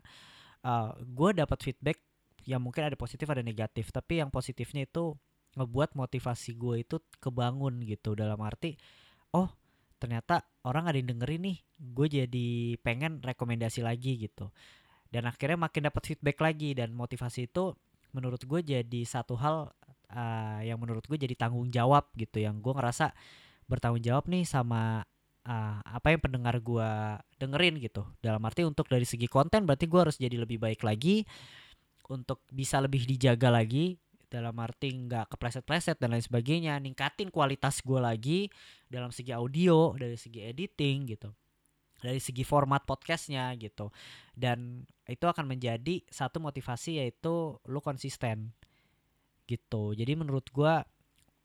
[1.03, 1.99] gue dapat feedback
[2.45, 3.89] yang mungkin ada positif ada negatif.
[3.93, 5.17] Tapi yang positifnya itu
[5.57, 8.17] ngebuat motivasi gue itu kebangun gitu.
[8.17, 8.77] Dalam arti
[9.33, 9.49] oh
[10.01, 12.49] ternyata orang ada yang dengerin nih gue jadi
[12.83, 14.51] pengen rekomendasi lagi gitu.
[15.13, 17.77] Dan akhirnya makin dapat feedback lagi dan motivasi itu
[18.17, 19.73] menurut gue jadi satu hal
[20.13, 22.41] uh, yang menurut gue jadi tanggung jawab gitu.
[22.41, 23.13] Yang gue ngerasa
[23.69, 25.05] bertanggung jawab nih sama
[25.47, 26.91] uh, apa yang pendengar gue
[27.37, 28.09] dengerin gitu.
[28.25, 31.29] Dalam arti untuk dari segi konten berarti gue harus jadi lebih baik lagi
[32.11, 33.97] untuk bisa lebih dijaga lagi
[34.33, 38.49] dalam arti nggak kepleset-pleset dan lain sebagainya ningkatin kualitas gue lagi
[38.89, 41.29] dalam segi audio dari segi editing gitu
[42.03, 43.95] dari segi format podcastnya gitu.
[44.35, 48.51] Dan itu akan menjadi satu motivasi yaitu lu konsisten
[49.47, 49.95] gitu.
[49.95, 50.75] Jadi menurut gue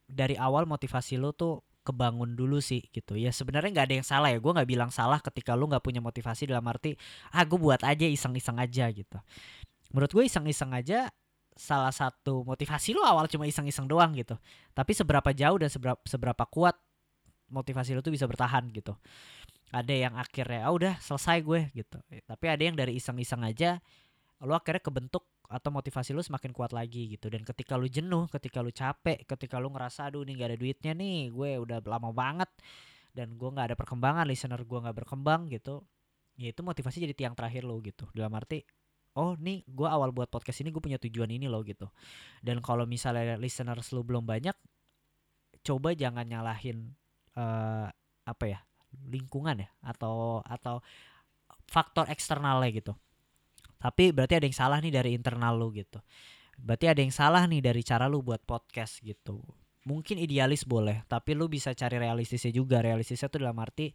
[0.09, 3.15] dari awal motivasi lu tuh kebangun dulu sih gitu.
[3.15, 6.01] Ya sebenarnya nggak ada yang salah ya gue nggak bilang salah ketika lu nggak punya
[6.03, 6.97] motivasi dalam arti
[7.31, 9.17] ah gue buat aja iseng-iseng aja gitu.
[9.93, 11.07] Menurut gue iseng-iseng aja
[11.57, 14.37] salah satu motivasi lu awal cuma iseng-iseng doang gitu.
[14.71, 16.77] Tapi seberapa jauh dan seberapa seberapa kuat
[17.49, 18.95] motivasi lu tuh bisa bertahan gitu.
[19.73, 21.97] Ada yang akhirnya ah udah selesai gue gitu.
[22.23, 23.81] Tapi ada yang dari iseng-iseng aja
[24.45, 27.27] lu akhirnya kebentuk atau motivasi lu semakin kuat lagi gitu.
[27.27, 30.93] Dan ketika lu jenuh ketika lu capek ketika lu ngerasa aduh nih gak ada duitnya
[30.95, 32.51] nih gue udah lama banget
[33.17, 35.81] dan gue nggak ada perkembangan listener gue nggak berkembang gitu
[36.37, 38.05] ya itu motivasi jadi tiang terakhir lo gitu.
[38.13, 38.61] Dalam arti
[39.17, 41.89] oh nih gue awal buat podcast ini gue punya tujuan ini loh gitu.
[42.39, 44.53] Dan kalau misalnya listeners lu belum banyak
[45.65, 46.93] coba jangan nyalahin
[47.33, 47.87] eh
[48.27, 48.59] apa ya
[49.09, 50.79] lingkungan ya atau atau
[51.65, 52.93] faktor eksternalnya gitu.
[53.77, 55.97] Tapi berarti ada yang salah nih dari internal lu gitu.
[56.57, 59.41] Berarti ada yang salah nih dari cara lu buat podcast gitu.
[59.87, 62.85] Mungkin idealis boleh tapi lu bisa cari realistisnya juga.
[62.85, 63.89] Realistisnya tuh dalam arti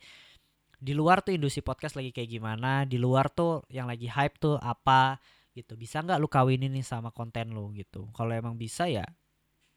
[0.82, 4.58] di luar tuh industri podcast lagi kayak gimana di luar tuh yang lagi hype tuh
[4.58, 5.22] apa
[5.54, 5.78] gitu.
[5.78, 8.10] Bisa nggak lu kawinin nih sama konten lu gitu?
[8.10, 9.06] Kalau emang bisa ya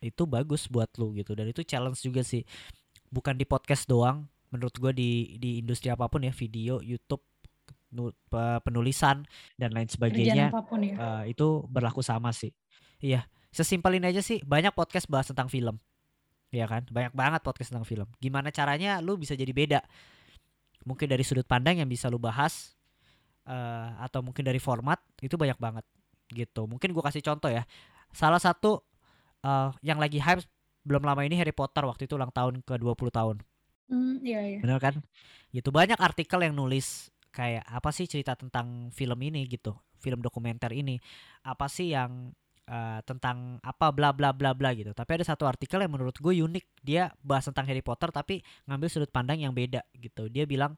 [0.01, 1.37] itu bagus buat lu gitu.
[1.37, 2.41] Dan itu challenge juga sih.
[3.13, 7.21] Bukan di podcast doang menurut gue di di industri apa pun ya video YouTube
[7.93, 9.21] nu- pe- penulisan
[9.61, 10.95] dan lain sebagainya apa pun ya.
[10.97, 12.49] eh, itu berlaku sama sih.
[12.97, 15.77] Iya sesimpel ini aja sih banyak podcast bahas tentang film.
[16.49, 16.81] Ya kan?
[16.89, 18.07] Banyak banget podcast tentang film.
[18.17, 19.85] Gimana caranya lu bisa jadi beda
[20.85, 22.77] mungkin dari sudut pandang yang bisa lu bahas
[23.49, 25.85] eh, atau mungkin dari format itu banyak banget
[26.31, 26.69] gitu.
[26.69, 27.65] Mungkin gua kasih contoh ya.
[28.13, 28.85] Salah satu
[29.43, 30.45] eh, yang lagi hype
[30.85, 33.37] belum lama ini Harry Potter waktu itu ulang tahun ke 20 tahun.
[33.89, 34.59] Hmm, iya iya.
[34.61, 35.01] Bener kan?
[35.49, 35.73] Gitu.
[35.73, 39.49] Banyak artikel yang nulis kayak apa sih cerita tentang film ini?
[39.49, 39.73] Gitu.
[39.97, 41.01] Film dokumenter ini.
[41.41, 42.29] Apa sih yang
[42.69, 44.91] uh, tentang apa bla bla bla bla gitu.
[44.91, 46.65] Tapi ada satu artikel yang menurut gue unik.
[46.85, 50.27] Dia bahas tentang Harry Potter tapi ngambil sudut pandang yang beda gitu.
[50.29, 50.77] Dia bilang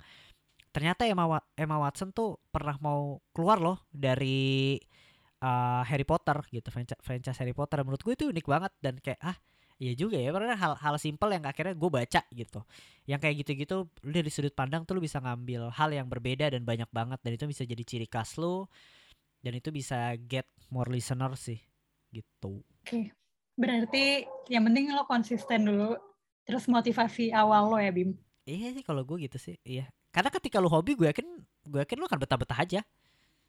[0.72, 4.78] ternyata Emma Emma Watson tuh pernah mau keluar loh dari
[5.42, 6.70] uh, Harry Potter gitu
[7.02, 9.38] franchise Harry Potter menurut gue itu unik banget dan kayak ah
[9.78, 12.66] Iya juga ya, karena hal-hal simpel yang akhirnya gue baca gitu.
[13.06, 16.66] Yang kayak gitu-gitu, lu dari sudut pandang tuh lu bisa ngambil hal yang berbeda dan
[16.66, 18.66] banyak banget dan itu bisa jadi ciri khas lu
[19.46, 21.62] dan itu bisa get more listener sih
[22.22, 22.62] gitu.
[22.62, 23.06] Oke, okay.
[23.54, 25.98] berarti yang penting lo konsisten dulu,
[26.48, 28.18] terus motivasi awal lo ya Bim.
[28.48, 29.92] Iya sih kalau gue gitu sih, iya.
[30.10, 31.28] Karena ketika lu hobi gue yakin
[31.68, 32.82] gue yakin lu akan betah-betah aja.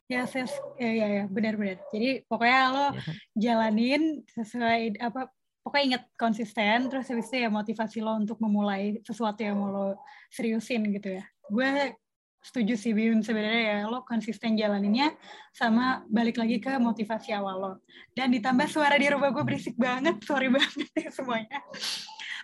[0.09, 0.49] Ya, ses,
[0.81, 1.85] ya, ya, ya, benar-benar.
[1.93, 3.03] Jadi pokoknya lo ya.
[3.37, 5.29] jalanin sesuai apa
[5.69, 9.87] pokoknya inget konsisten terus habis itu ya motivasi lo untuk memulai sesuatu yang mau lo
[10.33, 11.93] seriusin gitu ya gue
[12.39, 15.13] setuju sih Bim sebenarnya ya lo konsisten jalaninnya
[15.51, 17.73] sama balik lagi ke motivasi awal lo
[18.15, 21.59] dan ditambah suara di rumah gue berisik banget sorry banget ya semuanya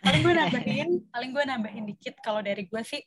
[0.03, 3.01] paling gue nambahin paling gue nambahin dikit kalau dari gue sih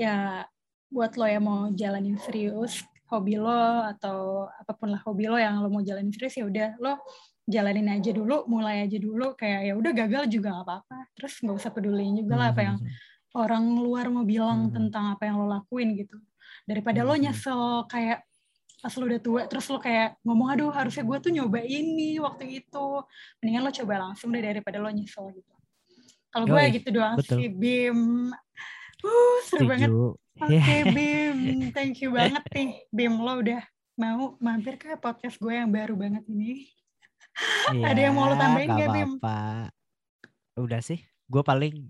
[0.00, 0.44] ya
[0.90, 5.60] buat lo yang mau jalanin serius hobi lo atau apa pun lah hobi lo yang
[5.62, 6.98] lo mau jalanin serius ya udah lo
[7.50, 10.98] jalanin aja dulu, mulai aja dulu kayak ya udah gagal juga gak apa-apa.
[11.18, 13.42] Terus nggak usah peduliin juga lah apa yang hmm, hmm, hmm.
[13.42, 16.16] orang luar mau bilang tentang apa yang lo lakuin gitu.
[16.68, 18.24] Daripada lo nyesel kayak
[18.80, 22.64] pas lo udah tua terus lo kayak ngomong aduh harusnya gue tuh nyoba ini waktu
[22.64, 23.04] itu
[23.36, 25.52] mendingan lo coba langsung deh daripada lo nyesel gitu
[26.32, 27.44] kalau gue gitu doang betul.
[27.44, 28.32] sih Bim
[29.04, 29.68] uh seru Setuju.
[29.68, 30.16] banget oke
[30.48, 31.38] okay, Bim
[31.76, 33.60] thank you banget nih Bim lo udah
[34.00, 36.72] mau mampir ke podcast gue yang baru banget ini
[37.72, 39.10] Iya, Ada yang mau lo tambahin gak, Bim?
[39.22, 39.70] Apa.
[40.58, 41.88] Udah sih, gue paling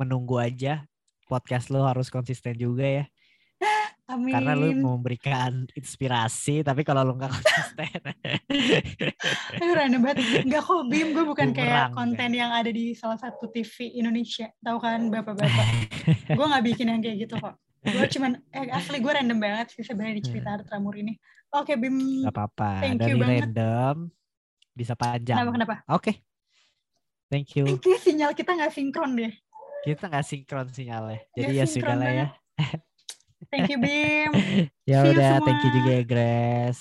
[0.00, 0.82] menunggu aja
[1.30, 3.04] podcast lo harus konsisten juga ya.
[4.12, 4.32] Amin.
[4.36, 8.00] Karena lu memberikan inspirasi, tapi kalau lu nggak konsisten.
[9.64, 10.44] Aduh random banget.
[10.44, 11.08] Nggak kok, Bim.
[11.16, 12.38] Gue bukan Bumerang, kayak konten ya.
[12.44, 14.52] yang ada di salah satu TV Indonesia.
[14.60, 15.66] Tahu kan bapak-bapak.
[16.28, 17.56] gue nggak bikin yang kayak gitu kok.
[17.82, 20.68] Gue cuman, eh, asli gue random banget sih sebenarnya di cerita hmm.
[20.68, 21.16] Tramur ini.
[21.56, 21.96] Oke, Bim.
[22.28, 22.84] Gak apa-apa.
[22.84, 23.48] Thank Dari you banget.
[23.48, 23.96] random,
[24.76, 25.40] bisa panjang.
[25.40, 25.52] Kenapa?
[25.56, 25.76] Kenapa?
[25.88, 25.96] Oke.
[25.96, 26.14] Okay.
[27.32, 27.64] Thank you.
[27.64, 27.96] You.
[27.96, 29.32] Sinyal kita nggak sinkron deh.
[29.88, 31.24] Kita nggak sinkron sinyalnya.
[31.32, 32.26] Jadi gak ya sudah lah ya.
[33.50, 34.32] Thank you Bim.
[34.90, 36.80] ya udah, thank you juga ya Grace.